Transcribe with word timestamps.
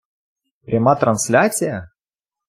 Пряма 0.65 0.95
трансляція? 0.95 1.87